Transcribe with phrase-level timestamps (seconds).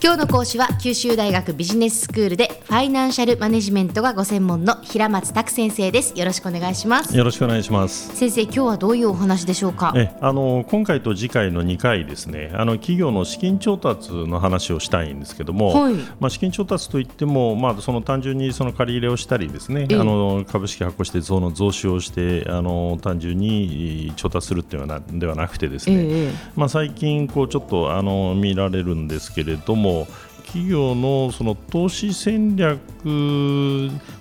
[0.00, 6.16] 今日の講師は九州大学ビジネススクールでファイナンシャルマネジメントがご専門の平松卓先生です。
[6.16, 7.16] よろしくお願いします。
[7.16, 8.14] よろしくお願いします。
[8.14, 9.92] 先生今日はどういうお話でしょうか？
[9.96, 12.52] えあの今回と次回の2回ですね。
[12.54, 30.06] あの企業の資金調達の話をしたいんですけども、はい、まあ、資金調達といっても、まあ、その単純にその借り入れをしたりですね、あの株式発行してその増資をしてあの単純に調達するっていうのではなくてですね、まあ、最近こうちょっとあの見られるんですけれどもも
[30.44, 32.80] 企業のその投資戦略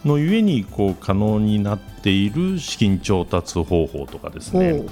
[0.03, 4.83] のゆえにこう可能になっている資金調達方法とかですね。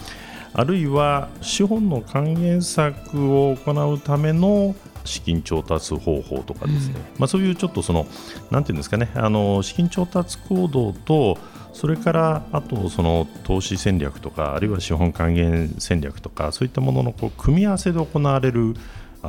[0.57, 8.07] あるいは資本の還元策を行うための資金調達方法とかですね、うん、まあ、そういうちょっとその
[8.52, 9.09] なんていうんですかね。
[9.16, 11.38] あの資金調達行動と
[11.73, 18.75] それからあとその投資戦略とかあるいは資本還元戦略とかそういったもののこう組み合わせで行われる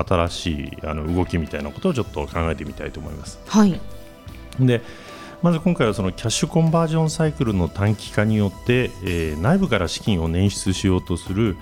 [0.05, 3.39] 新しいあの動きみたいなことをちょっと考えてみたいと思います。
[3.47, 3.81] はい、
[4.59, 4.83] で
[5.43, 11.57] まず今回はそのキャッシュコンバージョンサイクルの短期化によって、えー、内部から資金を捻出しようとする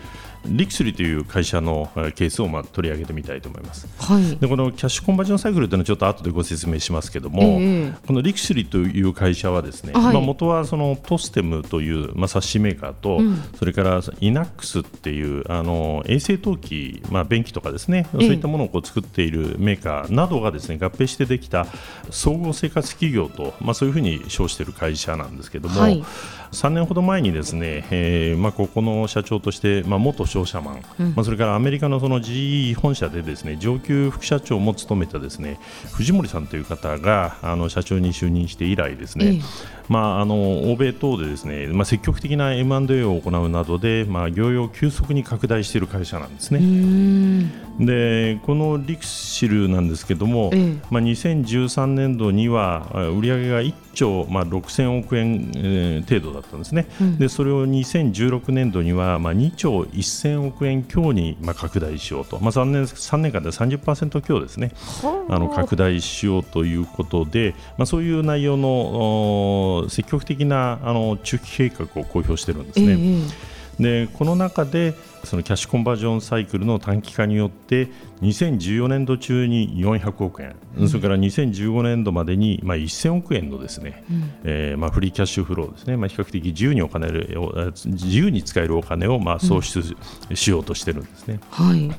[0.46, 21.66] リクスリという会社のケースをまあ取り上げてみたいと思います、はい、でこのキャッシュコンバージョンサイクルというのはちょっと後でご説明しますけども、えー、このリクスリという会社はですね、はい、まあ、元はそのトステムという、まあ、冊子メーカーと、うん、それからイナックスっていうあの衛生陶器、まあ、便器とかですね、そういったものをこう作っているメーカーなどがですね合併してできた
[22.10, 26.02] 総合生活企業と、まあ、そういうふうに称している会社なんですけども、はい、
[26.52, 35.60] 3年ほど前にですね、えーまあ、ここの社長として、まあ、元商社マン、うん、まあ、それからアメリカのその GE 本社でですね上級副社長も務めたですね
[35.92, 39.40] 藤森さんという方があの社長に就任して以来ですね、
[39.83, 46.60] えまあ、あの欧米等でですね、まあ、積極的な M&A を行うなどで、まあ、業用急速に拡大している会社なんですね。
[47.78, 64.72] でこのリクシルなんですけども、ええ、まあ、2013年度には売上が1兆、まあ、6000億円、えー、程度だったんですね、うん、でそれを2016年度には、まあ、2兆1000億円強に、まあ、拡大しようと、まあ、3, 年3年間で30%強ですね。
[65.28, 72.96] あの拡大しようということで、まあ、そういう内容の積極的なあの中期計画を公表しているんですね。
[72.98, 77.88] えでこの中でそのキャッシュコンバージョンサイクルの短期化によって
[78.22, 89.96] 2014年度中に400億円、うん、それから2015年度までにまあ1000億円のですね、うん、えー、まあフリーキャッシュフローですね、まあ、比較的自由にお金自由に使えるお金をまあ創出
[90.34, 91.40] しようとしてるんですね。
[91.58, 91.90] うん、はい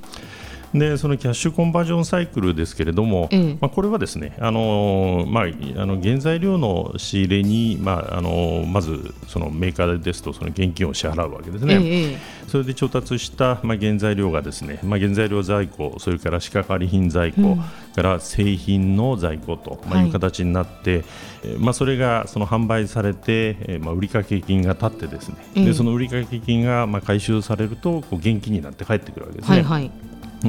[0.80, 17.64] でそのキャッシュコンバージョンサイクルですけれども、ええ、まあ、これはですねあの、まあ、あの原材料の仕入れに、まあ、あのまずそのメーカーですとその現金を支払うわけですね、え、それで調達した、まあ、原材料がですね、まあ、原材料在庫それから仕掛かり品在庫、うん、
[17.96, 21.04] から製品の在庫と、まあ、いう形になって、
[21.44, 29.58] はい、まあ、それがその販売されて、えまあ、売掛金が立ってですね、でその売掛金がまあ回収されるとこう現金になって帰ってくるわけですね。
[29.58, 29.92] はいはい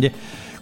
[0.00, 0.12] で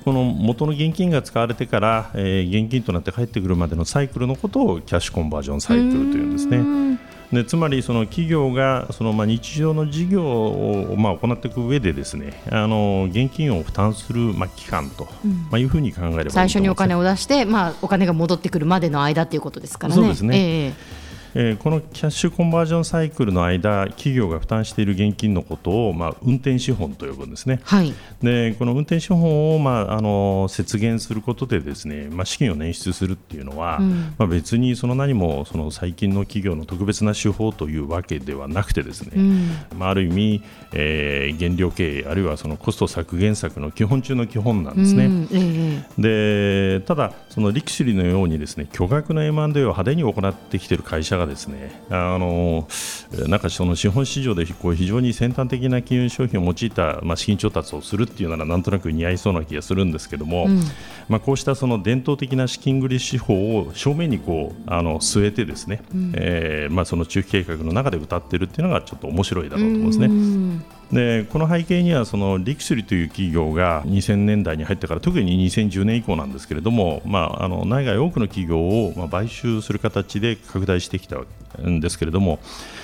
[0.04, 6.98] この元の現金が使われてから、えー、現金となって返ってくるまでのサイクルのことをキャッシュコンバージョンサイクルというんですね。
[7.32, 15.08] でつまりその企業がそのまあ日常の事業をまあ行っていく上でですねあの現金を負担するまあ期間と、
[15.50, 20.00] まあいうふうに考えれば最初にお金を出して、まあ、お金が戻ってくるまでの間ということですからね。
[20.00, 21.03] そうですね、えー
[21.36, 45.06] えー、このキャッシュコンバージョンサイクルの間企業が負担している現金のことを、まあ、運転資本と呼ぶんですね、はい、でこの運転資本を、まあ、あの節減することでですね、まあ、資金を捻出するっていうのは、うん、まあ、別にその何もその最近の企業の特別な手法というわけではなくてですね、うん、まあ、ある意味、えー、原料経営あるいはそのコスト削減策の基本中の基本なんですね。
[45.06, 45.84] うん。
[45.98, 51.82] でただそのリクシリのようにですね巨額の M&A を派手に行ってきている会社ががですね。
[51.90, 52.68] あの
[53.28, 60.60] なんかその資本市場でこう非常に先端的な金融商品を用いた、まあ、資金調達をするっていうならなんとなく似合いそうな気がするんですけども、うん、
[61.08, 70.08] まあ、こうしたその伝統的な資金繰り手法を正面にこうあの据えてですね、うん、えー、まあ、その中期計画の中で歌っているっていうのがちょっと面白いだろうと思うんですね。
[70.92, 81.16] でこの背景にはそのリクスリという企業が2000年代に入ってから特に2010年以降なんですけれども、まあ、あの内外多くの企業を買収する形で拡大してきた
[81.62, 82.38] んですけれども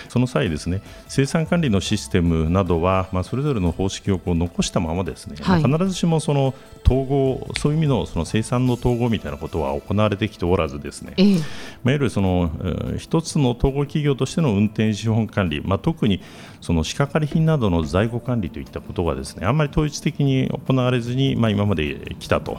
[0.09, 11.45] その際ですね生産管理のシステムなどは、まあ、それぞれの方式をこう残したままですね、はい、必ずしもその統合そういう意味のその生産の統合みたいなことは行われてきておらずですね、えー、まあ、い
[11.85, 16.21] わゆるその、えー、一つの統合企業としての運転資本管理、まあ、特に
[16.61, 22.59] その仕掛かり品などの在庫管理といったことがですねあんまり統一的に行われずに、まあ、今まで来たと。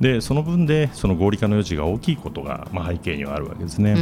[0.00, 3.96] でその分でその合理化の余地が大きいことが、まあ、背景にはあるわけですね。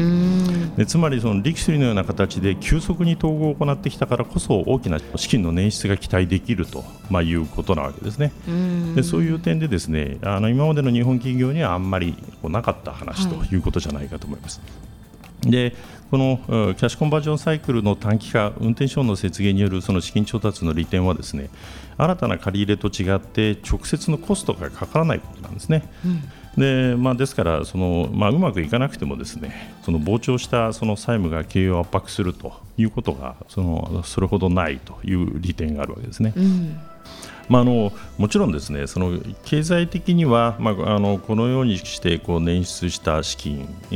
[0.77, 8.33] でつまりその力士のような形で急速に統合を行ってきたからこそ大きな資金の捻出が期待できると、まあ、いうことなわけですね。
[8.95, 14.61] でそういう点でですねあの今までの日本企業にはあんまりこうなかった話ということじゃないかと思います。
[14.61, 14.88] はい、
[15.43, 15.75] で
[16.11, 21.51] このキャッシュコンバージョンサイクルの短期化、運転証の節減によるその資金調達の利点はですね
[21.99, 25.89] 新たな借り入れと違って直接のコストがかからないことなんですね。
[26.05, 26.23] うん
[26.59, 36.33] でまあ、ですからその、まあ、うまくいかなくてもですねその膨張したその債務が経営を圧迫するということがそのそれほどないという利点があるわけですね。
[36.37, 36.81] うん
[37.49, 43.95] まあ、あのもちろんですねその経済的には、まあ、あのこのようにしてこう捻出した資金、え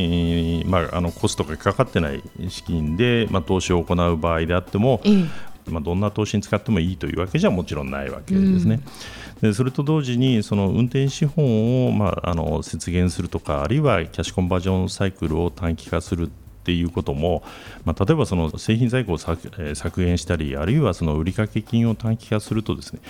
[0.64, 5.00] ーまあ、あのコストがかかってない資金で、まあ、投資を行う場合であっても、
[5.66, 8.80] まあ、どんな投資に使ってもいいというわけじゃもちろんないわけですね。
[9.42, 16.30] うん、でそれと同時にその運転資本を、まあ、あの節減するとかあるいはキャッシュコンバージョンサイクルを短期化する
[16.62, 17.42] っていうことも、
[17.84, 19.50] まあ、例えばその製品在庫を削
[20.00, 23.00] 減したりあるいはその売掛金を短期化するとですね、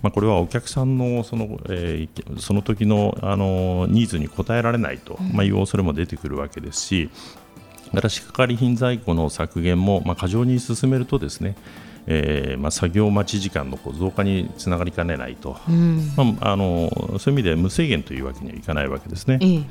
[0.00, 7.10] まあ、これはお客さんのその,、えー、その時のあのニーズに応えられないと、まあ、いう恐れも出てくるわけですし、
[7.92, 11.54] だから仕掛かり品在庫の削減も、まあ、過剰に進めるとですね
[12.06, 19.38] えーまあ、作業待ち時間の増加につながりかねないと、うん、まあ、あのそういう意味で無制限というわけにはいかないわけですね。
[19.40, 19.64] えー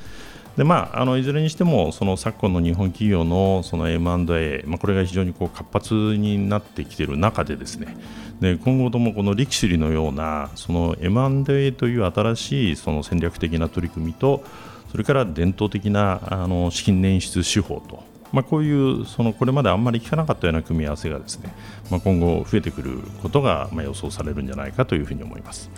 [0.58, 7.96] でまあ、あのいずれにしてもその昨今の日本企業のその M&A、まあ、これが非常にこう活発になってきている中でですね
[8.42, 14.44] で今後ともこの力士のようなその M&A という新しいその戦略的な取り組みと
[14.92, 18.04] それから伝統的なあの資金捻出手法と、
[18.34, 21.54] まあ、こういうそのこれまであんまり聞かなかったような組み合わせがですね、
[21.90, 25.70] まあ、今後増えてくることがまあ予想されるんじゃないかというふうに思います。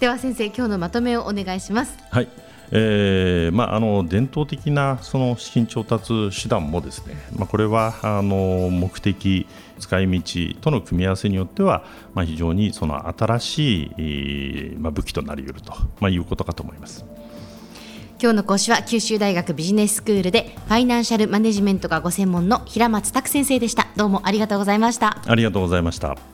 [0.00, 1.96] では先生今日のまとめをお願いします。
[2.10, 2.28] はい
[2.70, 9.46] えーまあ、あの伝統的なその資金調達手段もですね、まあ、これはあの目的、
[9.78, 11.84] 使い道との組み合わせによっては、
[12.14, 13.82] まあ、非常にその新し
[14.72, 17.04] い、まあ、武器となり得ると、まあ、いうことかと思います。
[18.20, 23.88] 今日の講師は九州大学ビジネススクールでファイナンシャルマネジメントがご専門の平松卓先生でした。
[23.96, 25.18] どうもありがとうございました。
[25.26, 26.33] ありがとうございました